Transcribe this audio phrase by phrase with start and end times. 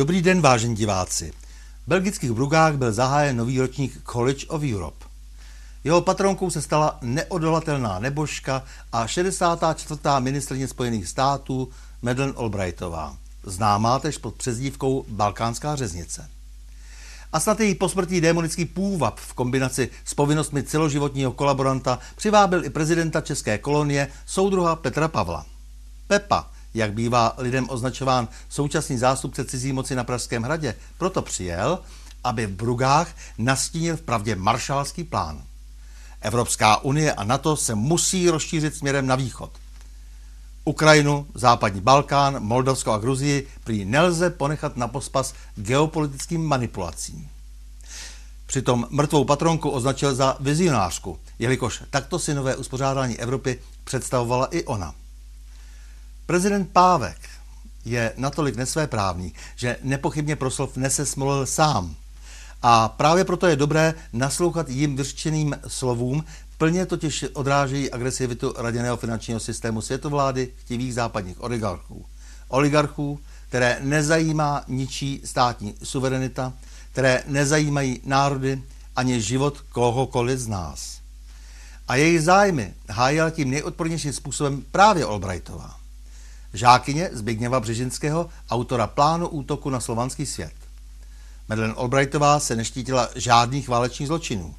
[0.00, 1.32] Dobrý den, vážení diváci.
[1.86, 5.04] V belgických Brugách byl zahájen nový ročník College of Europe.
[5.84, 10.00] Jeho patronkou se stala neodolatelná nebožka a 64.
[10.18, 11.68] ministrně Spojených států
[12.02, 16.30] Madeleine Albrightová, známá tež pod přezdívkou Balkánská řeznice.
[17.32, 23.20] A snad její posmrtný démonický půvab v kombinaci s povinnostmi celoživotního kolaboranta přivábil i prezidenta
[23.20, 25.46] české kolonie soudruha Petra Pavla.
[26.06, 31.78] Pepa, jak bývá lidem označován současný zástupce cizí moci na Pražském hradě, proto přijel,
[32.24, 35.42] aby v Brugách nastínil v pravdě maršálský plán.
[36.20, 39.50] Evropská unie a NATO se musí rozšířit směrem na východ.
[40.64, 47.28] Ukrajinu, západní Balkán, Moldavsko a Gruzii prý nelze ponechat na pospas geopolitickým manipulacím.
[48.46, 54.94] Přitom mrtvou patronku označil za vizionářku, jelikož takto si nové uspořádání Evropy představovala i ona.
[56.30, 57.16] Prezident Pávek
[57.84, 61.94] je natolik nesvéprávný, že nepochybně proslov nese smolil sám.
[62.62, 66.24] A právě proto je dobré naslouchat jim vyřčeným slovům,
[66.58, 72.04] plně totiž odrážejí agresivitu raděného finančního systému světovlády chtivých západních oligarchů.
[72.48, 76.52] Oligarchů, které nezajímá ničí státní suverenita,
[76.92, 78.62] které nezajímají národy
[78.96, 81.00] ani život kohokoliv z nás.
[81.88, 85.79] A jejich zájmy hájila tím nejodpornějším způsobem právě Albrightová
[86.54, 90.52] žákyně Zbigněva Břežinského, autora plánu útoku na slovanský svět.
[91.48, 94.54] Madeleine Albrightová se neštítila žádných válečných zločinů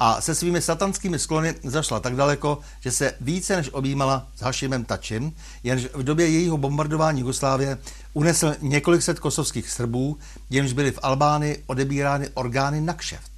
[0.00, 4.84] a se svými satanskými sklony zašla tak daleko, že se více než objímala s Hašimem
[4.84, 7.78] Tačem, jenž v době jejího bombardování Jugoslávie
[8.12, 10.18] unesl několik set kosovských Srbů,
[10.50, 13.32] jimž byly v Albánii odebírány orgány na kšeft.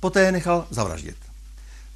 [0.00, 1.29] Poté je nechal zavraždit.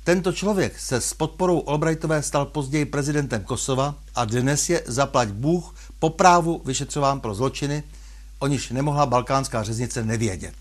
[0.05, 5.75] Tento člověk se s podporou Albrightové stal později prezidentem Kosova a dnes je zaplať Bůh
[5.99, 7.83] po právu vyšetřován pro zločiny,
[8.39, 10.55] o niž nemohla balkánská řeznice nevědět.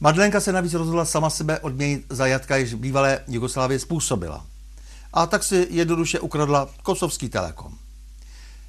[0.00, 4.46] Madlenka se navíc rozhodla sama sebe odměnit za jatka, již bývalé Jugoslávie způsobila.
[5.12, 7.78] A tak si jednoduše ukradla kosovský telekom.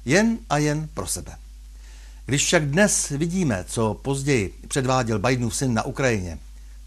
[0.04, 1.36] Jen a jen pro sebe.
[2.26, 6.38] Když však dnes vidíme, co později předváděl Bidenův syn na Ukrajině,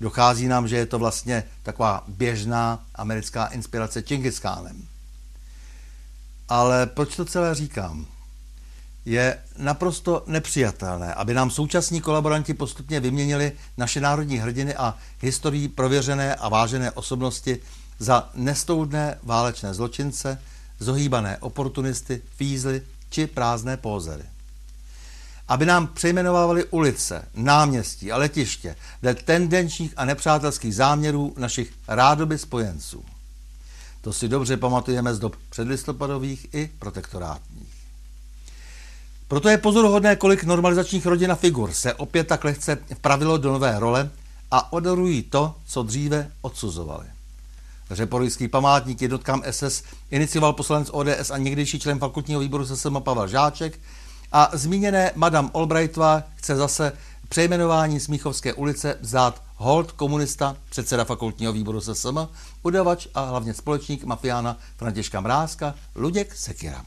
[0.01, 4.87] dochází nám, že je to vlastně taková běžná americká inspirace Čingiskánem.
[6.49, 8.05] Ale proč to celé říkám?
[9.05, 16.35] Je naprosto nepřijatelné, aby nám současní kolaboranti postupně vyměnili naše národní hrdiny a historii prověřené
[16.35, 17.59] a vážené osobnosti
[17.99, 20.41] za nestoudné válečné zločince,
[20.79, 24.23] zohýbané oportunisty, fízly či prázdné pózery
[25.51, 33.05] aby nám přejmenovávali ulice, náměstí a letiště dle tendenčních a nepřátelských záměrů našich rádoby spojenců.
[34.01, 37.73] To si dobře pamatujeme z dob předlistopadových i protektorátních.
[39.27, 43.79] Proto je pozoruhodné, kolik normalizačních rodin a figur se opět tak lehce vpravilo do nové
[43.79, 44.09] role
[44.51, 47.05] a odorují to, co dříve odsuzovali.
[47.91, 53.79] Řeporyský památník jednotkám SS inicioval poslanec ODS a někdejší člen fakultního výboru SSM Pavel Žáček,
[54.31, 56.93] a zmíněné Madame Albrightová chce zase
[57.29, 62.17] přejmenování Smíchovské ulice vzát hold komunista, předseda fakultního výboru SSM,
[62.63, 66.85] udavač a hlavně společník mafiána Františka Mrázka, Luděk Sekira.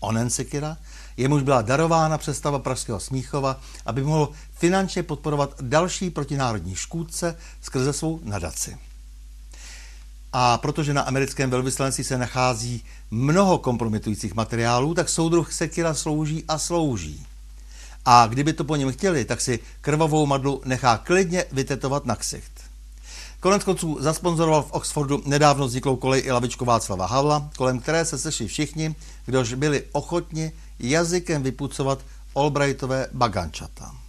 [0.00, 0.76] Onen Sekira,
[1.16, 8.20] jemuž byla darována představa Pražského Smíchova, aby mohl finančně podporovat další protinárodní škůdce skrze svou
[8.24, 8.78] nadaci.
[10.32, 16.58] A protože na americkém velvyslanci se nachází mnoho kompromitujících materiálů, tak soudruh Sekira slouží a
[16.58, 17.26] slouží.
[18.04, 22.52] A kdyby to po něm chtěli, tak si krvavou madlu nechá klidně vytetovat na ksicht.
[23.40, 28.18] Konec konců zasponzoroval v Oxfordu nedávno vzniklou kolej i lavičku Václava Havla, kolem které se
[28.18, 28.94] sešli všichni,
[29.26, 31.98] kdož byli ochotni jazykem vypucovat
[32.34, 34.01] Albrightové bagančata.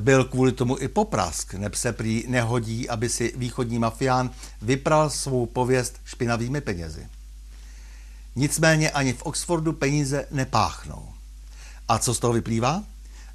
[0.00, 4.30] Byl kvůli tomu i poprask, neb se prý nehodí, aby si východní mafián
[4.62, 7.06] vypral svou pověst špinavými penězi.
[8.36, 11.08] Nicméně ani v Oxfordu peníze nepáchnou.
[11.88, 12.84] A co z toho vyplývá?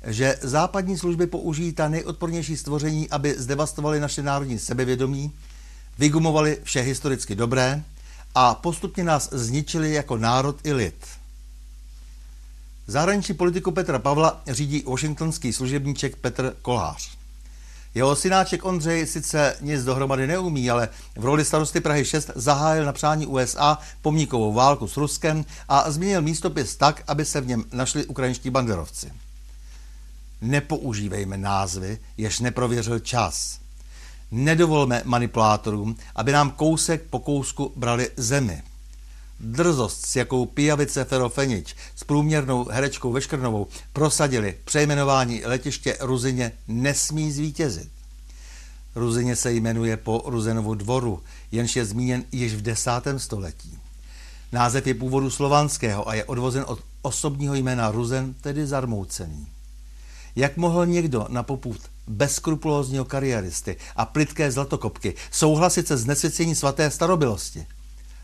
[0.07, 5.31] Že západní služby použijí ta nejodpornější stvoření, aby zdevastovali naše národní sebevědomí,
[5.99, 7.83] vygumovali vše historicky dobré
[8.35, 11.05] a postupně nás zničili jako národ i lid.
[12.87, 17.17] Zahraniční politiku Petra Pavla řídí washingtonský služebníček Petr Kolář.
[17.95, 22.93] Jeho synáček Ondřej sice nic dohromady neumí, ale v roli starosty Prahy 6 zahájil na
[22.93, 28.05] přání USA pomníkovou válku s Ruskem a změnil místopis tak, aby se v něm našli
[28.05, 29.13] ukrajinští banderovci.
[30.41, 33.59] Nepoužívejme názvy, jež neprověřil čas.
[34.31, 38.63] Nedovolme manipulátorům, aby nám kousek po kousku brali zemi.
[39.45, 47.89] Drzost, s jakou Pijavice Ferofenič s průměrnou herečkou Veškrnovou prosadili přejmenování letiště Ruzině nesmí zvítězit.
[48.95, 53.79] Ruzině se jmenuje po Ruzenovu dvoru, jenž je zmíněn již v desátém století.
[54.51, 59.47] Název je původu slovanského a je odvozen od osobního jména Ruzen, tedy zarmoucený.
[60.35, 67.65] Jak mohl někdo na poput bezskrupulózního kariéristy a plitké zlatokopky souhlasit se znesvěcením svaté starobilosti?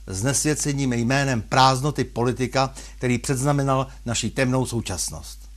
[0.09, 5.49] Znesvěcením jménem prázdnoty politika, který předznamenal naší temnou současnost.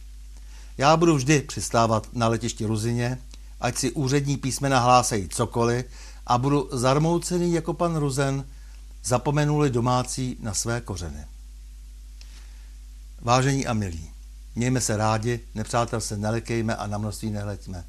[0.79, 3.19] Já budu vždy přistávat na letišti Ruzině,
[3.61, 5.87] ať si úřední písmena hlásají cokoliv
[6.27, 8.47] a budu zarmoucený jako pan Ruzen,
[9.05, 11.25] zapomenuli domácí na své kořeny.
[13.21, 14.11] Vážení a milí,
[14.55, 17.85] mějme se rádi, nepřátel se nelekejme a na množství nehleďme.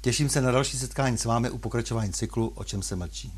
[0.00, 3.32] Těším se na další setkání s vámi u pokračování cyklu O čem se mlčí.